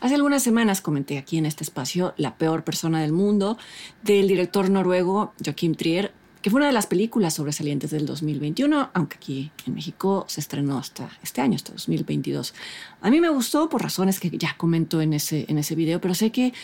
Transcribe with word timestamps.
Hace 0.00 0.14
algunas 0.14 0.42
semanas 0.42 0.80
comenté 0.80 1.18
aquí 1.18 1.36
en 1.36 1.44
este 1.44 1.62
espacio 1.62 2.14
La 2.16 2.36
peor 2.36 2.64
persona 2.64 3.02
del 3.02 3.12
mundo 3.12 3.58
del 4.02 4.28
director 4.28 4.70
noruego 4.70 5.34
Joachim 5.44 5.74
Trier, 5.74 6.14
que 6.40 6.48
fue 6.48 6.56
una 6.56 6.68
de 6.68 6.72
las 6.72 6.86
películas 6.86 7.34
sobresalientes 7.34 7.90
del 7.90 8.06
2021, 8.06 8.92
aunque 8.94 9.16
aquí 9.18 9.50
en 9.66 9.74
México 9.74 10.24
se 10.26 10.40
estrenó 10.40 10.78
hasta 10.78 11.10
este 11.22 11.42
año, 11.42 11.56
hasta 11.56 11.72
2022. 11.72 12.54
A 13.02 13.10
mí 13.10 13.20
me 13.20 13.28
gustó 13.28 13.68
por 13.68 13.82
razones 13.82 14.20
que 14.20 14.30
ya 14.30 14.56
comento 14.56 15.02
en 15.02 15.12
ese, 15.12 15.44
en 15.48 15.58
ese 15.58 15.74
video, 15.74 16.00
pero 16.00 16.14
sé 16.14 16.32
que 16.32 16.54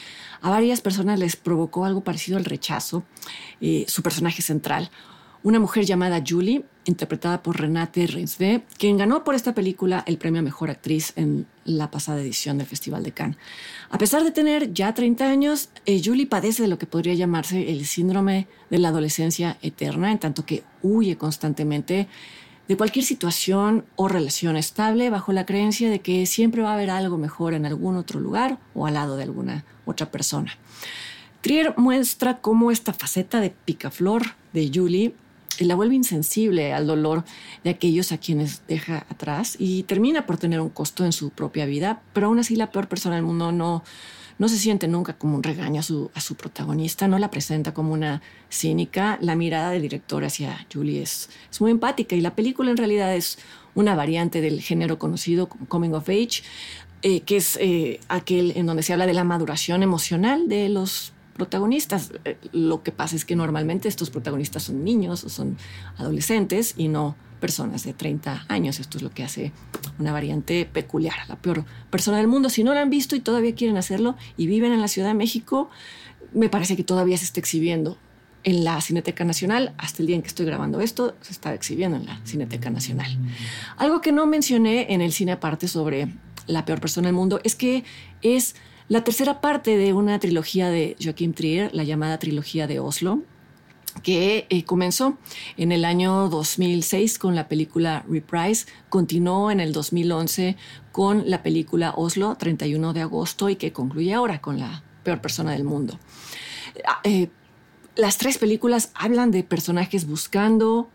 a 0.40 0.48
varias 0.48 0.80
personas 0.80 1.18
les 1.18 1.36
provocó 1.36 1.84
algo 1.84 2.02
parecido 2.02 2.38
al 2.38 2.46
rechazo, 2.46 3.04
eh, 3.60 3.84
su 3.86 4.02
personaje 4.02 4.40
central 4.40 4.90
una 5.46 5.60
mujer 5.60 5.84
llamada 5.84 6.24
Julie, 6.26 6.64
interpretada 6.86 7.40
por 7.40 7.60
Renate 7.60 8.08
Reinsve, 8.08 8.64
quien 8.78 8.96
ganó 8.96 9.22
por 9.22 9.36
esta 9.36 9.54
película 9.54 10.02
el 10.08 10.18
premio 10.18 10.40
a 10.40 10.42
Mejor 10.42 10.70
Actriz 10.70 11.12
en 11.14 11.46
la 11.64 11.88
pasada 11.88 12.20
edición 12.20 12.58
del 12.58 12.66
Festival 12.66 13.04
de 13.04 13.12
Cannes. 13.12 13.36
A 13.88 13.96
pesar 13.96 14.24
de 14.24 14.32
tener 14.32 14.72
ya 14.72 14.92
30 14.92 15.24
años, 15.24 15.68
eh, 15.84 16.02
Julie 16.04 16.26
padece 16.26 16.62
de 16.62 16.68
lo 16.68 16.78
que 16.78 16.86
podría 16.86 17.14
llamarse 17.14 17.70
el 17.70 17.86
síndrome 17.86 18.48
de 18.70 18.78
la 18.78 18.88
adolescencia 18.88 19.56
eterna, 19.62 20.10
en 20.10 20.18
tanto 20.18 20.44
que 20.44 20.64
huye 20.82 21.16
constantemente 21.16 22.08
de 22.66 22.76
cualquier 22.76 23.04
situación 23.04 23.84
o 23.94 24.08
relación 24.08 24.56
estable 24.56 25.10
bajo 25.10 25.32
la 25.32 25.46
creencia 25.46 25.88
de 25.90 26.00
que 26.00 26.26
siempre 26.26 26.62
va 26.62 26.70
a 26.70 26.74
haber 26.74 26.90
algo 26.90 27.18
mejor 27.18 27.54
en 27.54 27.66
algún 27.66 27.94
otro 27.94 28.18
lugar 28.18 28.58
o 28.74 28.84
al 28.88 28.94
lado 28.94 29.16
de 29.16 29.22
alguna 29.22 29.64
otra 29.84 30.10
persona. 30.10 30.58
Trier 31.40 31.74
muestra 31.76 32.38
cómo 32.38 32.72
esta 32.72 32.92
faceta 32.92 33.40
de 33.40 33.50
picaflor 33.50 34.34
de 34.52 34.72
Julie 34.74 35.14
la 35.64 35.74
vuelve 35.74 35.94
insensible 35.94 36.72
al 36.72 36.86
dolor 36.86 37.24
de 37.64 37.70
aquellos 37.70 38.12
a 38.12 38.18
quienes 38.18 38.62
deja 38.66 39.06
atrás 39.08 39.56
y 39.58 39.84
termina 39.84 40.26
por 40.26 40.36
tener 40.36 40.60
un 40.60 40.68
costo 40.68 41.04
en 41.04 41.12
su 41.12 41.30
propia 41.30 41.66
vida, 41.66 42.02
pero 42.12 42.26
aún 42.26 42.38
así 42.38 42.56
la 42.56 42.70
peor 42.70 42.88
persona 42.88 43.16
del 43.16 43.24
mundo 43.24 43.52
no, 43.52 43.82
no 44.38 44.48
se 44.48 44.58
siente 44.58 44.88
nunca 44.88 45.14
como 45.14 45.36
un 45.36 45.42
regaño 45.42 45.80
a 45.80 45.82
su, 45.82 46.10
a 46.14 46.20
su 46.20 46.34
protagonista, 46.34 47.08
no 47.08 47.18
la 47.18 47.30
presenta 47.30 47.72
como 47.72 47.92
una 47.92 48.22
cínica. 48.50 49.18
La 49.20 49.34
mirada 49.34 49.70
del 49.70 49.82
director 49.82 50.24
hacia 50.24 50.66
Julie 50.72 51.02
es, 51.02 51.30
es 51.50 51.60
muy 51.60 51.70
empática 51.70 52.14
y 52.16 52.20
la 52.20 52.34
película 52.34 52.70
en 52.70 52.76
realidad 52.76 53.14
es 53.14 53.38
una 53.74 53.94
variante 53.94 54.40
del 54.40 54.60
género 54.60 54.98
conocido 54.98 55.48
como 55.48 55.66
Coming 55.66 55.94
of 55.94 56.08
Age, 56.08 56.42
eh, 57.02 57.20
que 57.20 57.36
es 57.36 57.58
eh, 57.60 58.00
aquel 58.08 58.52
en 58.56 58.66
donde 58.66 58.82
se 58.82 58.92
habla 58.92 59.06
de 59.06 59.14
la 59.14 59.24
maduración 59.24 59.82
emocional 59.82 60.48
de 60.48 60.68
los 60.68 61.12
protagonistas. 61.36 62.12
Eh, 62.24 62.36
lo 62.52 62.82
que 62.82 62.92
pasa 62.92 63.16
es 63.16 63.24
que 63.24 63.36
normalmente 63.36 63.88
estos 63.88 64.10
protagonistas 64.10 64.64
son 64.64 64.84
niños 64.84 65.24
o 65.24 65.28
son 65.28 65.56
adolescentes 65.98 66.74
y 66.76 66.88
no 66.88 67.16
personas 67.40 67.84
de 67.84 67.92
30 67.92 68.46
años. 68.48 68.80
Esto 68.80 68.98
es 68.98 69.02
lo 69.02 69.10
que 69.10 69.22
hace 69.22 69.52
una 69.98 70.12
variante 70.12 70.64
peculiar, 70.64 71.14
la 71.28 71.36
peor 71.36 71.64
persona 71.90 72.16
del 72.18 72.28
mundo. 72.28 72.48
Si 72.48 72.64
no 72.64 72.74
la 72.74 72.82
han 72.82 72.90
visto 72.90 73.14
y 73.16 73.20
todavía 73.20 73.54
quieren 73.54 73.76
hacerlo 73.76 74.16
y 74.36 74.46
viven 74.46 74.72
en 74.72 74.80
la 74.80 74.88
Ciudad 74.88 75.08
de 75.08 75.14
México, 75.14 75.70
me 76.32 76.48
parece 76.48 76.76
que 76.76 76.84
todavía 76.84 77.16
se 77.18 77.24
está 77.24 77.40
exhibiendo 77.40 77.98
en 78.44 78.64
la 78.64 78.80
Cineteca 78.80 79.24
Nacional. 79.24 79.74
Hasta 79.76 80.02
el 80.02 80.06
día 80.06 80.16
en 80.16 80.22
que 80.22 80.28
estoy 80.28 80.46
grabando 80.46 80.80
esto, 80.80 81.16
se 81.20 81.32
está 81.32 81.52
exhibiendo 81.52 81.96
en 81.96 82.06
la 82.06 82.20
Cineteca 82.24 82.70
Nacional. 82.70 83.18
Algo 83.76 84.00
que 84.00 84.12
no 84.12 84.26
mencioné 84.26 84.92
en 84.92 85.00
el 85.00 85.12
cine 85.12 85.32
aparte 85.32 85.68
sobre 85.68 86.08
la 86.46 86.64
peor 86.64 86.80
persona 86.80 87.08
del 87.08 87.16
mundo 87.16 87.40
es 87.42 87.56
que 87.56 87.84
es 88.22 88.54
la 88.88 89.02
tercera 89.02 89.40
parte 89.40 89.76
de 89.76 89.92
una 89.92 90.18
trilogía 90.18 90.70
de 90.70 90.96
Joachim 91.02 91.32
Trier, 91.32 91.74
la 91.74 91.84
llamada 91.84 92.18
trilogía 92.18 92.66
de 92.66 92.78
Oslo, 92.78 93.22
que 94.02 94.46
eh, 94.50 94.64
comenzó 94.64 95.18
en 95.56 95.72
el 95.72 95.84
año 95.84 96.28
2006 96.28 97.18
con 97.18 97.34
la 97.34 97.48
película 97.48 98.04
Reprise, 98.08 98.66
continuó 98.88 99.50
en 99.50 99.60
el 99.60 99.72
2011 99.72 100.56
con 100.92 101.28
la 101.28 101.42
película 101.42 101.94
Oslo, 101.96 102.36
31 102.36 102.92
de 102.92 103.00
agosto, 103.00 103.48
y 103.48 103.56
que 103.56 103.72
concluye 103.72 104.14
ahora 104.14 104.40
con 104.40 104.58
La 104.58 104.84
peor 105.02 105.20
persona 105.20 105.52
del 105.52 105.64
mundo. 105.64 105.98
Ah, 106.86 107.00
eh, 107.04 107.28
las 107.96 108.18
tres 108.18 108.38
películas 108.38 108.90
hablan 108.94 109.30
de 109.30 109.42
personajes 109.42 110.06
buscando 110.06 110.90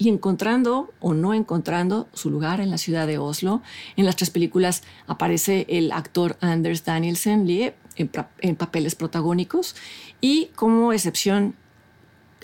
y 0.00 0.08
encontrando 0.08 0.94
o 0.98 1.12
no 1.12 1.34
encontrando 1.34 2.08
su 2.14 2.30
lugar 2.30 2.62
en 2.62 2.70
la 2.70 2.78
ciudad 2.78 3.06
de 3.06 3.18
Oslo. 3.18 3.60
En 3.96 4.06
las 4.06 4.16
tres 4.16 4.30
películas 4.30 4.82
aparece 5.06 5.66
el 5.68 5.92
actor 5.92 6.38
Anders 6.40 6.86
Danielsen 6.86 7.46
Lie 7.46 7.74
en, 7.96 8.56
papeles 8.56 8.94
protagónicos 8.94 9.76
y 10.22 10.46
como 10.56 10.94
excepción 10.94 11.54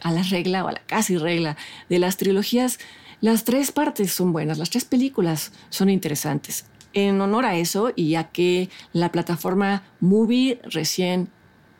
a 0.02 0.12
la 0.12 0.22
regla 0.22 0.66
o 0.66 0.68
a 0.68 0.72
la 0.72 0.80
casi 0.80 1.16
regla 1.16 1.56
de 1.88 1.98
las 1.98 2.18
trilogías, 2.18 2.78
las 3.22 3.44
tres 3.44 3.72
partes 3.72 4.12
son 4.12 4.34
buenas, 4.34 4.58
las 4.58 4.68
tres 4.68 4.84
películas 4.84 5.50
son 5.70 5.88
interesantes. 5.88 6.66
En 6.92 7.18
honor 7.22 7.46
a 7.46 7.56
eso, 7.56 7.90
y 7.96 8.10
ya 8.10 8.24
que 8.24 8.68
la 8.92 9.10
plataforma 9.10 9.82
Movie 10.00 10.60
recién 10.64 11.30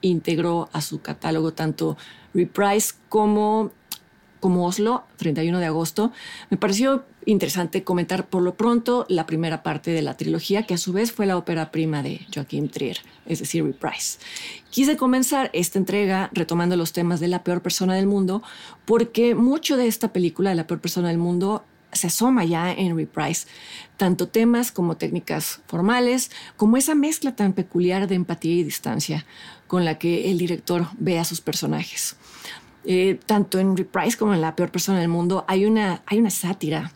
integró 0.00 0.70
a 0.72 0.81
su 0.81 1.03
catálogo 1.03 1.53
tanto 1.53 1.98
Reprise 2.32 2.94
como 3.10 3.72
como 4.47 4.65
Oslo, 4.65 5.03
31 5.17 5.59
de 5.59 5.67
agosto, 5.67 6.12
me 6.51 6.57
pareció 6.57 7.05
interesante 7.25 7.83
comentar 7.83 8.29
por 8.29 8.43
lo 8.43 8.55
pronto 8.55 9.05
la 9.09 9.27
primera 9.27 9.65
parte 9.65 9.91
de 9.91 10.03
la 10.03 10.17
trilogía, 10.17 10.62
que 10.62 10.75
a 10.75 10.79
su 10.79 10.93
vez 10.93 11.11
fue 11.11 11.27
la 11.27 11.37
ópera 11.37 11.73
prima 11.73 12.01
de 12.05 12.25
Joachim 12.33 12.69
Trier, 12.69 12.99
es 13.27 13.41
decir, 13.41 13.65
Reprise. 13.65 14.21
Quise 14.71 14.97
comenzar 14.97 15.51
esta 15.53 15.81
entrega 15.81 16.31
retomando 16.33 16.77
los 16.77 16.93
temas 16.93 17.19
de 17.19 17.27
la 17.27 17.43
peor 17.43 17.61
persona 17.61 17.97
del 17.97 18.07
mundo, 18.07 18.41
porque 18.84 19.34
mucho 19.34 19.77
de 19.77 19.89
esta 19.89 20.12
película, 20.12 20.51
de 20.51 20.57
la 20.57 20.69
peor 20.69 20.81
persona 20.81 21.09
del 21.09 21.19
mundo, 21.19 21.65
se 21.91 22.07
asoma 22.07 22.45
ya 22.45 22.73
en 22.73 22.97
Reprise, 22.97 23.49
tanto 23.97 24.28
temas 24.28 24.71
como 24.71 24.97
técnicas 24.97 25.61
formales, 25.67 26.31
como 26.57 26.77
esa 26.77 26.95
mezcla 26.95 27.34
tan 27.34 27.53
peculiar 27.53 28.07
de 28.07 28.15
empatía 28.15 28.55
y 28.55 28.63
distancia 28.63 29.27
con 29.67 29.84
la 29.84 29.99
que 29.99 30.31
el 30.31 30.39
director 30.39 30.87
ve 31.01 31.19
a 31.19 31.25
sus 31.25 31.41
personajes. 31.41 32.15
Eh, 32.88 33.19
tanto 33.26 33.58
en 33.58 33.76
Reprise 33.76 34.16
como 34.16 34.32
en 34.32 34.41
La 34.41 34.54
peor 34.54 34.70
persona 34.70 35.00
del 35.00 35.08
mundo, 35.08 35.44
hay 35.48 35.66
una, 35.66 36.02
hay 36.06 36.19
una 36.19 36.30
sátira 36.30 36.92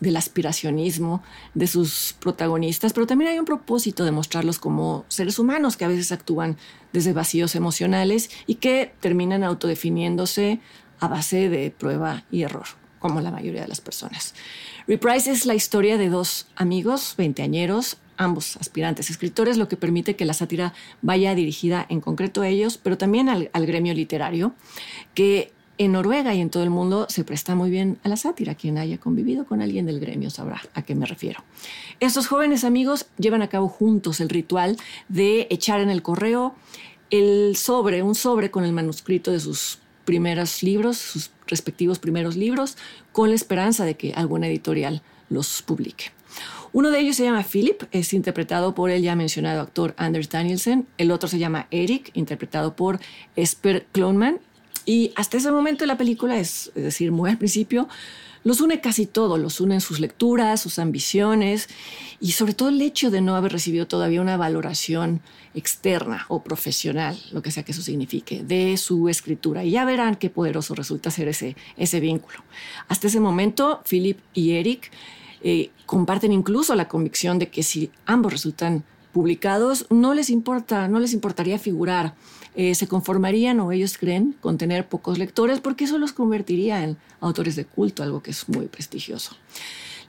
del 0.00 0.16
aspiracionismo 0.16 1.22
de 1.54 1.66
sus 1.66 2.14
protagonistas, 2.20 2.92
pero 2.92 3.06
también 3.06 3.30
hay 3.30 3.38
un 3.38 3.44
propósito 3.44 4.04
de 4.04 4.10
mostrarlos 4.10 4.58
como 4.58 5.04
seres 5.08 5.38
humanos 5.38 5.76
que 5.76 5.84
a 5.84 5.88
veces 5.88 6.12
actúan 6.12 6.56
desde 6.92 7.12
vacíos 7.12 7.54
emocionales 7.54 8.30
y 8.46 8.56
que 8.56 8.92
terminan 9.00 9.44
autodefiniéndose 9.44 10.60
a 11.00 11.08
base 11.08 11.48
de 11.48 11.70
prueba 11.70 12.24
y 12.30 12.42
error, 12.42 12.66
como 12.98 13.20
la 13.20 13.30
mayoría 13.30 13.62
de 13.62 13.68
las 13.68 13.80
personas. 13.80 14.34
Reprise 14.86 15.30
es 15.30 15.46
la 15.46 15.54
historia 15.54 15.98
de 15.98 16.08
dos 16.08 16.48
amigos 16.56 17.14
veinteañeros 17.16 17.98
ambos 18.18 18.56
aspirantes 18.56 19.08
escritores, 19.08 19.56
lo 19.56 19.68
que 19.68 19.76
permite 19.76 20.16
que 20.16 20.26
la 20.26 20.34
sátira 20.34 20.74
vaya 21.00 21.34
dirigida 21.34 21.86
en 21.88 22.00
concreto 22.00 22.42
a 22.42 22.48
ellos, 22.48 22.76
pero 22.76 22.98
también 22.98 23.28
al, 23.28 23.66
gremio 23.66 23.94
literario, 23.94 24.54
que 25.14 25.52
en 25.78 25.92
Noruega 25.92 26.34
y 26.34 26.40
en 26.40 26.50
todo 26.50 26.64
el 26.64 26.70
mundo 26.70 27.06
se 27.08 27.24
presta 27.24 27.54
muy 27.54 27.70
bien 27.70 27.98
a 28.02 28.08
la 28.08 28.16
sátira. 28.16 28.56
Quien 28.56 28.78
haya 28.78 28.98
convivido 28.98 29.46
con 29.46 29.62
alguien 29.62 29.86
del 29.86 30.00
gremio 30.00 30.28
sabrá 30.28 30.60
a 30.74 30.82
qué 30.82 30.96
me 30.96 31.06
refiero. 31.06 31.44
Estos 32.00 32.26
jóvenes 32.26 32.64
amigos 32.64 33.06
llevan 33.16 33.42
a 33.42 33.48
cabo 33.48 33.68
juntos 33.68 34.20
el 34.20 34.28
ritual 34.28 34.76
de 35.08 35.46
echar 35.50 35.80
en 35.80 35.88
el 35.88 36.02
correo 36.02 36.54
el 37.10 37.56
sobre, 37.56 38.02
un 38.02 38.14
sobre 38.14 38.50
con 38.50 38.64
el 38.64 38.72
manuscrito 38.72 39.30
de 39.30 39.40
sus 39.40 39.78
primeros 40.04 40.62
libros, 40.62 40.98
sus 40.98 41.30
respectivos 41.46 41.98
primeros 41.98 42.36
libros, 42.36 42.76
con 43.12 43.28
la 43.30 43.36
esperanza 43.36 43.84
de 43.84 43.96
que 43.96 44.12
alguna 44.14 44.48
editorial 44.48 45.02
los 45.30 45.62
publique. 45.62 46.17
Uno 46.72 46.90
de 46.90 47.00
ellos 47.00 47.16
se 47.16 47.24
llama 47.24 47.44
Philip, 47.44 47.82
es 47.92 48.12
interpretado 48.12 48.74
por 48.74 48.90
el 48.90 49.02
ya 49.02 49.16
mencionado 49.16 49.60
actor 49.60 49.94
Anders 49.96 50.28
Danielsen. 50.28 50.86
El 50.98 51.10
otro 51.10 51.28
se 51.28 51.38
llama 51.38 51.66
Eric, 51.70 52.10
interpretado 52.14 52.76
por 52.76 53.00
Esper 53.36 53.86
Klonman. 53.92 54.40
Y 54.84 55.12
hasta 55.16 55.36
ese 55.36 55.50
momento 55.50 55.84
de 55.84 55.88
la 55.88 55.98
película, 55.98 56.38
es, 56.38 56.72
decir, 56.74 57.12
muy 57.12 57.30
al 57.30 57.38
principio, 57.38 57.88
Los 58.44 58.60
une 58.60 58.80
casi 58.80 59.04
todo, 59.04 59.36
los 59.36 59.60
unen 59.60 59.80
sus 59.80 59.98
lecturas, 59.98 60.60
sus 60.60 60.78
ambiciones 60.78 61.68
y 62.20 62.32
sobre 62.32 62.54
todo 62.54 62.68
el 62.68 62.80
hecho 62.80 63.10
de 63.10 63.20
no 63.20 63.34
haber 63.34 63.52
recibido 63.52 63.86
todavía 63.88 64.22
una 64.22 64.36
valoración 64.36 65.20
externa 65.54 66.24
o 66.28 66.42
profesional, 66.44 67.18
lo 67.32 67.42
que 67.42 67.50
sea 67.50 67.64
que 67.64 67.72
eso 67.72 67.82
signifique, 67.82 68.44
de 68.44 68.76
su 68.76 69.08
escritura. 69.08 69.64
Y 69.64 69.72
ya 69.72 69.84
verán 69.84 70.14
qué 70.14 70.30
poderoso 70.30 70.74
resulta 70.74 71.10
ser 71.10 71.28
ese, 71.28 71.56
ese 71.76 72.00
vínculo. 72.00 72.38
Hasta 72.86 73.08
ese 73.08 73.20
momento, 73.20 73.82
Philip 73.84 74.20
y 74.32 74.52
Eric 74.52 74.92
eh, 75.42 75.70
comparten 75.86 76.32
incluso 76.32 76.74
la 76.74 76.88
convicción 76.88 77.38
de 77.38 77.48
que 77.48 77.62
si 77.62 77.90
ambos 78.06 78.32
resultan 78.32 78.84
publicados, 79.12 79.86
no 79.90 80.14
les 80.14 80.30
importa, 80.30 80.88
no 80.88 81.00
les 81.00 81.12
importaría 81.12 81.58
figurar 81.58 82.14
eh, 82.60 82.74
se 82.74 82.88
conformarían 82.88 83.60
o 83.60 83.70
ellos 83.70 83.96
creen 83.98 84.34
con 84.40 84.58
tener 84.58 84.88
pocos 84.88 85.16
lectores 85.16 85.60
porque 85.60 85.84
eso 85.84 85.96
los 85.96 86.12
convertiría 86.12 86.82
en 86.82 86.96
autores 87.20 87.54
de 87.54 87.64
culto, 87.64 88.02
algo 88.02 88.20
que 88.20 88.32
es 88.32 88.48
muy 88.48 88.66
prestigioso. 88.66 89.36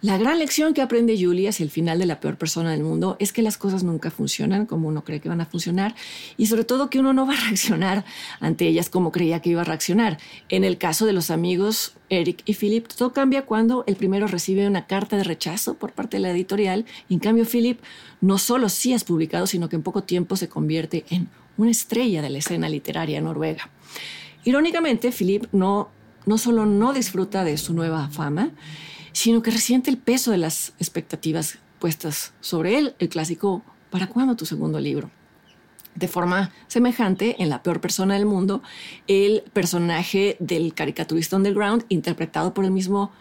La 0.01 0.17
gran 0.17 0.39
lección 0.39 0.73
que 0.73 0.81
aprende 0.81 1.21
Julie 1.21 1.49
hacia 1.49 1.65
el 1.65 1.69
final 1.69 1.99
de 1.99 2.05
la 2.05 2.21
peor 2.21 2.37
persona 2.37 2.71
del 2.71 2.83
mundo 2.83 3.17
es 3.19 3.33
que 3.33 3.41
las 3.41 3.57
cosas 3.57 3.83
nunca 3.83 4.09
funcionan 4.09 4.65
como 4.65 4.87
uno 4.87 5.03
cree 5.03 5.19
que 5.19 5.27
van 5.27 5.41
a 5.41 5.45
funcionar 5.45 5.93
y 6.37 6.45
sobre 6.45 6.63
todo 6.63 6.89
que 6.89 6.99
uno 6.99 7.11
no 7.11 7.27
va 7.27 7.33
a 7.33 7.39
reaccionar 7.47 8.05
ante 8.39 8.65
ellas 8.65 8.89
como 8.89 9.11
creía 9.11 9.41
que 9.41 9.49
iba 9.49 9.59
a 9.59 9.65
reaccionar. 9.65 10.17
En 10.47 10.63
el 10.63 10.77
caso 10.77 11.05
de 11.05 11.11
los 11.11 11.29
amigos 11.31 11.95
Eric 12.07 12.43
y 12.45 12.53
Philip, 12.53 12.87
todo 12.87 13.11
cambia 13.11 13.45
cuando 13.45 13.83
el 13.87 13.97
primero 13.97 14.27
recibe 14.27 14.65
una 14.67 14.87
carta 14.87 15.17
de 15.17 15.25
rechazo 15.25 15.73
por 15.73 15.91
parte 15.91 16.15
de 16.15 16.21
la 16.21 16.31
editorial 16.31 16.85
y 17.09 17.15
en 17.15 17.19
cambio 17.19 17.43
Philip 17.43 17.81
no 18.21 18.37
solo 18.37 18.69
sí 18.69 18.93
es 18.93 19.03
publicado, 19.03 19.47
sino 19.47 19.67
que 19.67 19.75
en 19.75 19.83
poco 19.83 20.03
tiempo 20.03 20.37
se 20.37 20.47
convierte 20.47 21.03
en 21.09 21.27
una 21.57 21.71
estrella 21.71 22.21
de 22.21 22.29
la 22.29 22.37
escena 22.37 22.69
literaria 22.69 23.19
noruega. 23.19 23.69
Irónicamente, 24.45 25.11
Philip 25.11 25.47
no, 25.51 25.89
no 26.25 26.37
solo 26.37 26.65
no 26.65 26.93
disfruta 26.93 27.43
de 27.43 27.57
su 27.57 27.73
nueva 27.73 28.07
fama, 28.07 28.53
sino 29.19 29.41
que 29.41 29.51
resiente 29.51 29.91
el 29.91 29.97
peso 29.97 30.31
de 30.31 30.37
las 30.37 30.71
expectativas 30.79 31.57
puestas 31.77 32.31
sobre 32.39 32.77
él, 32.77 32.95
el 32.99 33.09
clásico 33.09 33.63
¿Para 33.89 34.07
cuándo 34.07 34.37
tu 34.37 34.45
segundo 34.45 34.79
libro? 34.79 35.11
De 35.95 36.07
forma 36.07 36.51
semejante, 36.67 37.35
en 37.41 37.49
La 37.49 37.61
peor 37.61 37.81
persona 37.81 38.13
del 38.13 38.25
mundo, 38.25 38.61
el 39.07 39.43
personaje 39.51 40.37
del 40.39 40.73
caricaturista 40.73 41.35
underground, 41.35 41.83
interpretado 41.89 42.53
por 42.53 42.63
el 42.63 42.71
mismo 42.71 43.11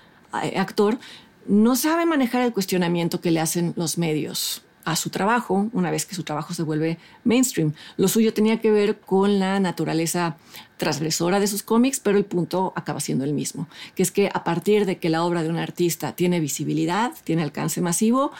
eh, 0.40 0.56
actor, 0.56 1.00
no 1.48 1.74
sabe 1.74 2.06
manejar 2.06 2.42
el 2.42 2.52
cuestionamiento 2.52 3.20
que 3.20 3.32
le 3.32 3.40
hacen 3.40 3.72
los 3.76 3.98
medios 3.98 4.62
a 4.90 4.96
su 4.96 5.10
trabajo 5.10 5.68
una 5.72 5.90
vez 5.90 6.06
que 6.06 6.14
su 6.14 6.22
trabajo 6.22 6.54
se 6.54 6.62
vuelve 6.62 6.98
mainstream. 7.24 7.74
Lo 7.96 8.08
suyo 8.08 8.32
tenía 8.32 8.60
que 8.60 8.70
ver 8.70 9.00
con 9.00 9.38
la 9.38 9.60
naturaleza 9.60 10.36
transgresora 10.78 11.40
de 11.40 11.46
sus 11.46 11.62
cómics, 11.62 12.00
pero 12.00 12.16
el 12.16 12.24
punto 12.24 12.72
acaba 12.74 13.00
siendo 13.00 13.24
el 13.24 13.34
mismo, 13.34 13.68
que 13.94 14.02
es 14.02 14.10
que 14.10 14.30
a 14.32 14.44
partir 14.44 14.86
de 14.86 14.98
que 14.98 15.10
la 15.10 15.24
obra 15.24 15.42
de 15.42 15.50
un 15.50 15.58
artista 15.58 16.12
tiene 16.12 16.40
visibilidad, 16.40 17.12
tiene 17.24 17.42
alcance 17.42 17.80
masivo, 17.80 18.32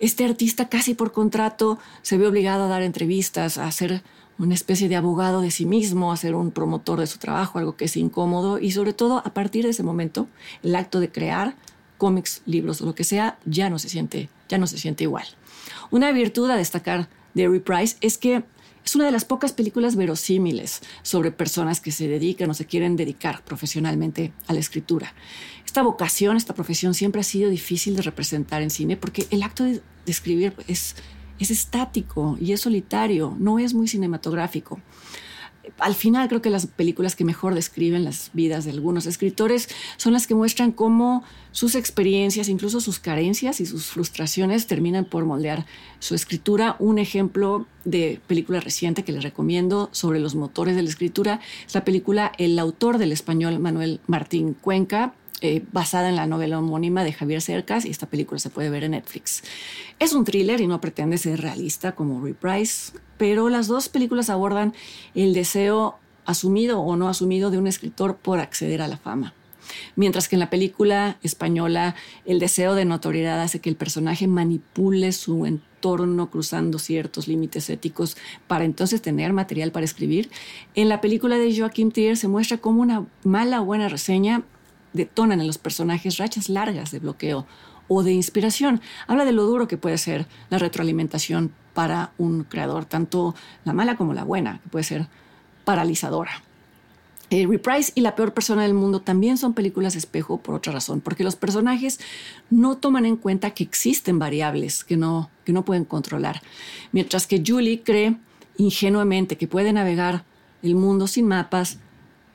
este 0.00 0.24
artista 0.24 0.68
casi 0.68 0.94
por 0.94 1.12
contrato 1.12 1.78
se 2.02 2.18
ve 2.18 2.26
obligado 2.26 2.64
a 2.64 2.68
dar 2.68 2.82
entrevistas, 2.82 3.56
a 3.56 3.70
ser 3.70 4.02
una 4.38 4.54
especie 4.54 4.88
de 4.88 4.96
abogado 4.96 5.40
de 5.40 5.50
sí 5.50 5.64
mismo, 5.64 6.12
a 6.12 6.16
ser 6.16 6.34
un 6.34 6.50
promotor 6.50 7.00
de 7.00 7.06
su 7.06 7.18
trabajo, 7.18 7.58
algo 7.58 7.76
que 7.76 7.86
es 7.86 7.96
incómodo 7.96 8.58
y 8.58 8.72
sobre 8.72 8.92
todo 8.92 9.18
a 9.18 9.32
partir 9.32 9.64
de 9.64 9.70
ese 9.70 9.84
momento 9.84 10.26
el 10.62 10.74
acto 10.74 11.00
de 11.00 11.10
crear 11.10 11.54
cómics, 11.96 12.42
libros 12.44 12.82
o 12.82 12.86
lo 12.86 12.94
que 12.94 13.04
sea 13.04 13.38
ya 13.44 13.70
no 13.70 13.78
se 13.78 13.88
siente, 13.88 14.28
ya 14.48 14.58
no 14.58 14.66
se 14.66 14.78
siente 14.78 15.04
igual. 15.04 15.26
Una 15.90 16.12
virtud 16.12 16.50
a 16.50 16.56
destacar 16.56 17.08
de 17.34 17.48
Reprise 17.48 17.96
es 18.00 18.18
que 18.18 18.44
es 18.84 18.94
una 18.94 19.06
de 19.06 19.12
las 19.12 19.24
pocas 19.24 19.52
películas 19.52 19.96
verosímiles 19.96 20.82
sobre 21.02 21.30
personas 21.30 21.80
que 21.80 21.90
se 21.90 22.06
dedican 22.06 22.50
o 22.50 22.54
se 22.54 22.66
quieren 22.66 22.96
dedicar 22.96 23.42
profesionalmente 23.42 24.32
a 24.46 24.52
la 24.52 24.60
escritura. 24.60 25.14
Esta 25.64 25.82
vocación, 25.82 26.36
esta 26.36 26.54
profesión 26.54 26.92
siempre 26.94 27.22
ha 27.22 27.24
sido 27.24 27.48
difícil 27.48 27.96
de 27.96 28.02
representar 28.02 28.62
en 28.62 28.70
cine 28.70 28.96
porque 28.96 29.26
el 29.30 29.42
acto 29.42 29.64
de, 29.64 29.80
escribir 30.06 30.54
es, 30.68 30.96
es 31.38 31.50
estático 31.50 32.36
y 32.38 32.52
es 32.52 32.60
solitario, 32.60 33.34
no 33.38 33.58
es 33.58 33.72
muy 33.72 33.88
cinematográfico 33.88 34.80
al 35.78 35.94
final 35.94 36.28
creo 36.28 36.42
que 36.42 36.50
las 36.50 36.66
películas 36.66 37.16
que 37.16 37.24
mejor 37.24 37.54
describen 37.54 38.04
las 38.04 38.30
vidas 38.32 38.64
de 38.64 38.70
algunos 38.70 39.06
escritores 39.06 39.68
son 39.96 40.12
las 40.12 40.26
que 40.26 40.34
muestran 40.34 40.72
cómo 40.72 41.24
sus 41.52 41.74
experiencias, 41.74 42.48
incluso 42.48 42.80
sus 42.80 42.98
carencias 42.98 43.60
y 43.60 43.66
sus 43.66 43.86
frustraciones 43.86 44.66
terminan 44.66 45.04
por 45.04 45.24
moldear 45.24 45.66
su 45.98 46.14
escritura. 46.14 46.76
Un 46.78 46.98
ejemplo 46.98 47.66
de 47.84 48.20
película 48.26 48.60
reciente 48.60 49.04
que 49.04 49.12
les 49.12 49.22
recomiendo 49.22 49.88
sobre 49.92 50.20
los 50.20 50.34
motores 50.34 50.76
de 50.76 50.82
la 50.82 50.88
escritura 50.88 51.40
es 51.66 51.74
la 51.74 51.84
película 51.84 52.32
El 52.38 52.58
autor 52.58 52.98
del 52.98 53.12
español 53.12 53.58
Manuel 53.58 54.00
Martín 54.06 54.54
Cuenca, 54.54 55.14
eh, 55.40 55.62
basada 55.72 56.08
en 56.08 56.16
la 56.16 56.26
novela 56.26 56.58
homónima 56.58 57.04
de 57.04 57.12
Javier 57.12 57.42
Cercas 57.42 57.84
y 57.84 57.90
esta 57.90 58.06
película 58.06 58.38
se 58.38 58.50
puede 58.50 58.70
ver 58.70 58.84
en 58.84 58.92
Netflix. 58.92 59.42
Es 59.98 60.12
un 60.12 60.24
thriller 60.24 60.60
y 60.60 60.66
no 60.66 60.80
pretende 60.80 61.18
ser 61.18 61.40
realista 61.40 61.92
como 61.92 62.24
Reprise, 62.24 62.92
pero 63.18 63.48
las 63.48 63.66
dos 63.68 63.88
películas 63.88 64.30
abordan 64.30 64.74
el 65.14 65.34
deseo 65.34 65.98
asumido 66.24 66.80
o 66.80 66.96
no 66.96 67.08
asumido 67.08 67.50
de 67.50 67.58
un 67.58 67.66
escritor 67.66 68.16
por 68.16 68.40
acceder 68.40 68.82
a 68.82 68.88
la 68.88 68.96
fama. 68.96 69.34
Mientras 69.96 70.28
que 70.28 70.36
en 70.36 70.40
la 70.40 70.50
película 70.50 71.18
española 71.22 71.94
el 72.26 72.38
deseo 72.38 72.74
de 72.74 72.84
notoriedad 72.84 73.40
hace 73.40 73.60
que 73.60 73.70
el 73.70 73.76
personaje 73.76 74.26
manipule 74.26 75.12
su 75.12 75.46
entorno 75.46 76.30
cruzando 76.30 76.78
ciertos 76.78 77.28
límites 77.28 77.70
éticos 77.70 78.16
para 78.46 78.64
entonces 78.64 79.00
tener 79.00 79.32
material 79.32 79.72
para 79.72 79.84
escribir, 79.84 80.30
en 80.74 80.88
la 80.88 81.00
película 81.00 81.38
de 81.38 81.56
Joaquim 81.56 81.90
Trier 81.90 82.16
se 82.16 82.28
muestra 82.28 82.58
como 82.58 82.82
una 82.82 83.06
mala 83.22 83.62
o 83.62 83.64
buena 83.64 83.88
reseña 83.88 84.42
detonan 84.92 85.40
en 85.40 85.46
los 85.46 85.58
personajes 85.58 86.18
rachas 86.18 86.48
largas 86.48 86.90
de 86.90 87.00
bloqueo 87.00 87.46
o 87.88 88.02
de 88.02 88.12
inspiración. 88.12 88.80
Habla 89.06 89.24
de 89.24 89.32
lo 89.32 89.44
duro 89.44 89.68
que 89.68 89.76
puede 89.76 89.98
ser 89.98 90.26
la 90.50 90.58
retroalimentación 90.58 91.52
para 91.74 92.12
un 92.18 92.44
creador, 92.44 92.84
tanto 92.84 93.34
la 93.64 93.72
mala 93.72 93.96
como 93.96 94.14
la 94.14 94.24
buena, 94.24 94.60
que 94.62 94.68
puede 94.68 94.84
ser 94.84 95.08
paralizadora. 95.64 96.42
Eh, 97.30 97.46
Reprise 97.48 97.92
y 97.94 98.02
La 98.02 98.14
peor 98.14 98.32
persona 98.32 98.62
del 98.62 98.74
mundo 98.74 99.00
también 99.00 99.38
son 99.38 99.54
películas 99.54 99.96
espejo 99.96 100.38
por 100.38 100.54
otra 100.54 100.72
razón, 100.72 101.00
porque 101.00 101.24
los 101.24 101.36
personajes 101.36 101.98
no 102.50 102.76
toman 102.76 103.06
en 103.06 103.16
cuenta 103.16 103.50
que 103.50 103.64
existen 103.64 104.18
variables 104.18 104.84
que 104.84 104.96
no, 104.96 105.30
que 105.44 105.52
no 105.52 105.64
pueden 105.64 105.84
controlar, 105.84 106.42
mientras 106.92 107.26
que 107.26 107.42
Julie 107.44 107.82
cree 107.82 108.16
ingenuamente 108.56 109.36
que 109.36 109.48
puede 109.48 109.72
navegar 109.72 110.24
el 110.62 110.76
mundo 110.76 111.06
sin 111.06 111.26
mapas, 111.26 111.78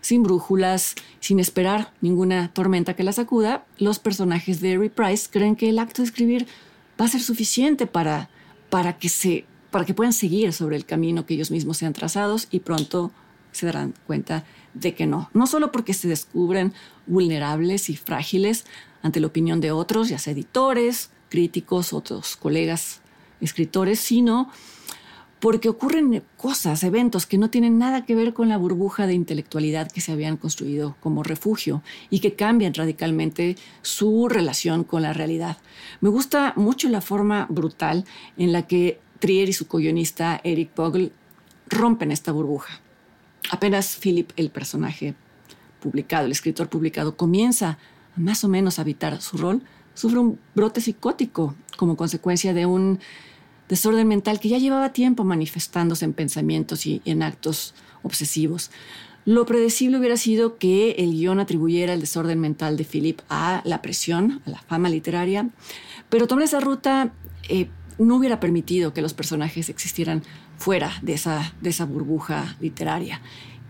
sin 0.02 0.24
brújulas, 0.24 0.96
sin 1.20 1.40
esperar 1.40 1.94
ninguna 2.02 2.52
tormenta 2.54 2.96
que 2.96 3.04
la 3.04 3.14
sacuda, 3.14 3.66
los 3.78 4.00
personajes 4.00 4.62
de 4.62 4.78
Reprise 4.78 5.28
creen 5.30 5.56
que 5.56 5.70
el 5.70 5.80
acto 5.80 6.02
de 6.02 6.08
escribir 6.08 6.48
va 7.00 7.06
a 7.06 7.10
ser 7.10 7.22
suficiente 7.22 7.88
para, 7.88 8.30
para, 8.70 8.98
que, 8.98 9.10
se, 9.10 9.46
para 9.72 9.86
que 9.86 9.94
puedan 9.94 10.14
seguir 10.14 10.54
sobre 10.54 10.76
el 10.76 10.86
camino 10.86 11.26
que 11.26 11.34
ellos 11.34 11.52
mismos 11.52 11.78
se 11.78 11.86
han 11.86 11.94
trazados 11.94 12.48
y 12.52 12.60
pronto 12.60 13.12
se 13.52 13.66
darán 13.66 13.94
cuenta 14.06 14.46
de 14.74 14.94
que 14.94 15.06
no. 15.08 15.30
No 15.34 15.48
solo 15.48 15.72
porque 15.72 15.94
se 15.94 16.08
descubren 16.08 16.74
vulnerables 17.08 17.90
y 17.90 17.96
frágiles 17.96 18.66
ante 19.02 19.20
la 19.20 19.28
opinión 19.28 19.62
de 19.62 19.72
otros, 19.72 20.10
ya 20.10 20.20
sea 20.20 20.34
editores, 20.34 21.10
críticos, 21.30 21.94
otros 21.94 22.36
colegas 22.36 23.02
escritores, 23.42 24.00
sino 24.00 24.52
porque 25.40 25.70
ocurren 25.70 26.22
cosas, 26.38 26.84
eventos 26.84 27.26
que 27.26 27.38
no 27.38 27.50
tienen 27.50 27.78
nada 27.78 28.06
que 28.06 28.16
ver 28.16 28.34
con 28.34 28.50
la 28.50 28.58
burbuja 28.58 29.08
de 29.08 29.14
intelectualidad 29.14 29.92
que 29.92 30.02
se 30.02 30.12
habían 30.12 30.38
construido 30.38 30.98
como 31.00 31.24
refugio 31.24 31.82
y 32.10 32.20
que 32.20 32.36
cambian 32.36 32.74
radicalmente 32.74 33.56
su 33.82 34.28
relación 34.28 34.84
con 34.84 35.02
la 35.02 35.14
realidad. 35.14 35.58
Me 36.02 36.10
gusta 36.10 36.54
mucho 36.58 36.90
la 36.90 37.02
forma 37.02 37.48
brutal 37.50 38.06
en 38.38 38.52
la 38.52 38.68
que 38.68 39.00
Trier 39.20 39.50
y 39.50 39.54
su 39.54 39.68
co-guionista 39.68 40.40
Eric 40.44 40.76
Bogle 40.76 41.12
rompen 41.68 42.12
esta 42.12 42.32
burbuja. 42.32 42.82
Apenas 43.52 43.98
Philip, 44.02 44.32
el 44.36 44.50
personaje 44.50 45.16
publicado, 45.82 46.26
el 46.26 46.32
escritor 46.32 46.70
publicado, 46.70 47.16
comienza 47.16 47.78
a 48.16 48.20
más 48.20 48.44
o 48.44 48.50
menos 48.50 48.80
habitar 48.80 49.22
su 49.22 49.38
rol, 49.38 49.62
sufre 49.94 50.20
un 50.20 50.40
brote 50.56 50.82
psicótico 50.82 51.56
como 51.78 51.96
consecuencia 51.96 52.54
de 52.54 52.66
un 52.66 53.00
desorden 53.70 54.08
mental 54.08 54.40
que 54.40 54.50
ya 54.50 54.58
llevaba 54.58 54.92
tiempo 54.92 55.24
manifestándose 55.24 56.04
en 56.04 56.14
pensamientos 56.14 56.86
y 56.86 57.02
en 57.06 57.24
actos 57.24 57.76
obsesivos. 58.04 58.72
Lo 59.26 59.46
predecible 59.46 60.00
hubiera 60.00 60.18
sido 60.18 60.58
que 60.58 60.92
el 60.92 61.12
guion 61.12 61.40
atribuyera 61.40 61.94
el 61.94 62.02
desorden 62.02 62.40
mental 62.40 62.78
de 62.78 62.84
Philip 62.84 63.22
a 63.30 63.62
la 63.64 63.82
presión, 63.82 64.42
a 64.46 64.50
la 64.50 64.60
fama 64.60 64.90
literaria, 64.90 65.50
pero 66.10 66.26
tomar 66.26 66.46
esa 66.46 66.60
ruta 66.60 67.14
eh, 67.48 67.70
no 68.00 68.16
hubiera 68.16 68.40
permitido 68.40 68.94
que 68.94 69.02
los 69.02 69.14
personajes 69.14 69.70
existieran 69.70 70.24
fuera 70.58 70.92
de 71.02 71.14
esa, 71.14 71.54
de 71.62 71.70
esa 71.70 71.86
burbuja 71.86 72.58
literaria. 72.60 73.22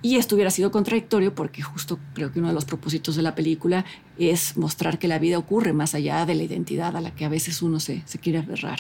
Y 0.02 0.16
esto 0.16 0.36
hubiera 0.36 0.52
sido 0.52 0.72
contradictorio 0.72 1.36
porque 1.36 1.62
justo 1.62 2.00
creo 2.14 2.32
que 2.32 2.40
uno 2.40 2.48
de 2.48 2.54
los 2.54 2.64
propósitos 2.64 3.18
de 3.18 3.22
la 3.22 3.36
película 3.36 3.84
es 4.18 4.56
mostrar 4.56 4.98
que 4.98 5.10
la 5.10 5.20
vida 5.20 5.38
ocurre 5.38 5.74
más 5.74 5.94
allá 5.94 6.26
de 6.26 6.36
la 6.36 6.44
identidad 6.44 6.96
a 6.96 7.02
la 7.02 7.14
que 7.14 7.26
a 7.26 7.30
veces 7.30 7.62
uno 7.62 7.82
se, 7.82 8.04
se 8.06 8.18
quiere 8.20 8.40
aferrar. 8.40 8.80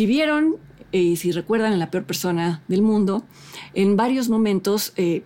Si 0.00 0.06
vieron 0.06 0.56
y 0.92 1.16
si 1.16 1.30
recuerdan 1.30 1.74
en 1.74 1.78
La 1.78 1.90
peor 1.90 2.04
persona 2.04 2.62
del 2.68 2.80
mundo, 2.80 3.22
en 3.74 3.98
varios 3.98 4.30
momentos 4.30 4.94
eh, 4.96 5.24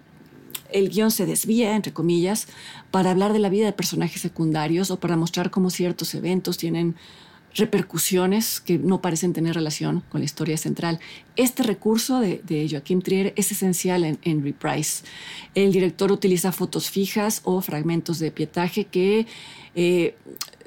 el 0.72 0.88
guion 0.88 1.12
se 1.12 1.26
desvía, 1.26 1.76
entre 1.76 1.92
comillas, 1.92 2.48
para 2.90 3.12
hablar 3.12 3.32
de 3.32 3.38
la 3.38 3.50
vida 3.50 3.66
de 3.66 3.72
personajes 3.72 4.20
secundarios 4.20 4.90
o 4.90 4.98
para 4.98 5.16
mostrar 5.16 5.52
cómo 5.52 5.70
ciertos 5.70 6.12
eventos 6.16 6.56
tienen 6.56 6.96
repercusiones 7.54 8.60
que 8.60 8.78
no 8.78 9.00
parecen 9.00 9.32
tener 9.32 9.54
relación 9.54 10.02
con 10.08 10.20
la 10.20 10.24
historia 10.24 10.56
central. 10.56 10.98
Este 11.36 11.62
recurso 11.62 12.18
de, 12.18 12.42
de 12.44 12.66
Joaquín 12.68 13.00
Trier 13.00 13.32
es 13.36 13.52
esencial 13.52 14.02
en, 14.02 14.18
en, 14.22 14.42
Reprise. 14.42 15.04
El 15.54 15.70
director 15.70 16.10
utiliza 16.10 16.50
fotos 16.50 16.90
fijas 16.90 17.42
o 17.44 17.60
fragmentos 17.60 18.18
de 18.18 18.32
pietaje 18.32 18.86
que 18.86 19.28
eh, 19.76 20.16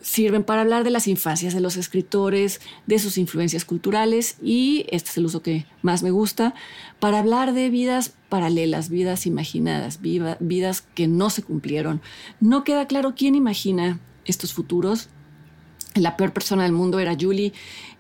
sirven 0.02 0.44
para 0.44 0.62
hablar 0.62 0.84
de 0.84 0.90
las 0.90 1.08
infancias 1.08 1.54
de 1.54 1.60
los 1.60 1.78
escritores, 1.78 2.62
de 2.86 3.00
sus 3.00 3.18
influencias 3.18 3.66
culturales 3.66 4.38
y, 4.42 4.86
este 4.90 5.10
es 5.10 5.18
el 5.18 5.26
uso 5.26 5.42
que 5.42 5.66
más 5.82 6.04
me 6.04 6.12
gusta, 6.12 6.54
para 7.00 7.20
hablar 7.20 7.54
de 7.54 7.70
vidas 7.70 8.14
paralelas, 8.30 8.90
vidas 8.90 9.26
imaginadas, 9.26 10.00
vidas 10.02 10.82
que 10.82 11.08
no 11.08 11.30
se 11.30 11.44
cumplieron. 11.44 12.02
No 12.40 12.64
queda 12.64 12.88
claro 12.88 13.16
quién 13.16 13.36
imagina 13.36 14.00
estos 14.26 14.54
futuros, 14.54 15.10
la 15.96 16.18
peor 16.18 16.34
persona 16.34 16.64
del 16.64 16.74
mundo 16.74 17.00
era 17.00 17.16
Julie, 17.20 17.54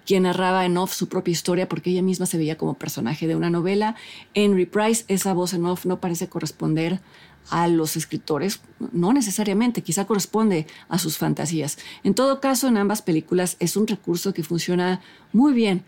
quien 0.07 0.23
narraba 0.23 0.65
en 0.65 0.77
off 0.77 0.93
su 0.93 1.09
propia 1.09 1.33
historia 1.33 1.67
porque 1.67 1.89
ella 1.89 2.01
misma 2.01 2.25
se 2.25 2.37
veía 2.37 2.57
como 2.57 2.75
personaje 2.75 3.27
de 3.27 3.35
una 3.35 3.49
novela. 3.49 3.95
En 4.33 4.55
Reprise, 4.55 5.03
esa 5.09 5.33
voz 5.33 5.53
en 5.53 5.65
off 5.65 5.85
no 5.85 5.99
parece 5.99 6.29
corresponder 6.29 7.01
a 7.49 7.67
los 7.67 7.95
escritores, 7.95 8.61
no 8.91 9.13
necesariamente, 9.13 9.81
quizá 9.81 10.05
corresponde 10.05 10.65
a 10.89 10.97
sus 10.97 11.17
fantasías. 11.17 11.77
En 12.03 12.13
todo 12.13 12.41
caso, 12.41 12.67
en 12.67 12.77
ambas 12.77 13.01
películas 13.01 13.57
es 13.59 13.77
un 13.77 13.87
recurso 13.87 14.33
que 14.33 14.43
funciona 14.43 15.01
muy 15.33 15.53
bien 15.53 15.83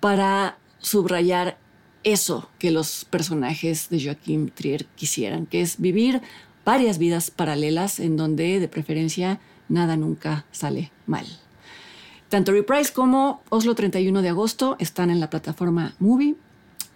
para 0.00 0.58
subrayar 0.78 1.58
eso 2.02 2.48
que 2.58 2.70
los 2.70 3.04
personajes 3.04 3.88
de 3.88 4.04
Joaquín 4.04 4.50
Trier 4.54 4.86
quisieran, 4.96 5.46
que 5.46 5.62
es 5.62 5.80
vivir 5.80 6.22
varias 6.64 6.98
vidas 6.98 7.30
paralelas 7.30 8.00
en 8.00 8.16
donde 8.16 8.58
de 8.58 8.68
preferencia 8.68 9.40
nada 9.68 9.96
nunca 9.96 10.44
sale 10.50 10.90
mal. 11.06 11.26
Tanto 12.30 12.52
Reprise 12.52 12.92
como 12.92 13.42
Oslo 13.48 13.74
31 13.74 14.22
de 14.22 14.28
agosto 14.28 14.76
están 14.78 15.10
en 15.10 15.18
la 15.18 15.28
plataforma 15.30 15.94
Movie. 15.98 16.36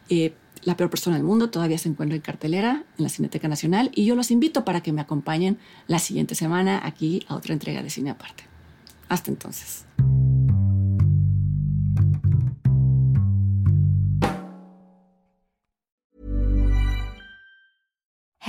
Eh, 0.09 0.33
la 0.63 0.77
peor 0.77 0.91
persona 0.91 1.17
del 1.17 1.25
mundo 1.25 1.51
todavía 1.51 1.77
se 1.77 1.89
encuentra 1.89 2.15
en 2.15 2.23
cartelera 2.23 2.85
en 2.97 3.03
la 3.03 3.09
Cineteca 3.09 3.49
Nacional 3.49 3.91
y 3.97 4.05
yo 4.05 4.15
los 4.15 4.31
invito 4.31 4.65
para 4.65 4.81
que 4.81 4.93
me 4.93 5.01
acompañen 5.01 5.59
la 5.89 5.99
siguiente 5.99 6.37
semana 6.37 6.81
aquí 6.85 7.27
a 7.27 7.35
otra 7.35 7.53
entrega 7.53 7.83
de 7.83 7.91
Cine 7.91 8.11
Aparte. 8.11 8.45
Hasta 9.09 9.33
entonces. 9.33 9.85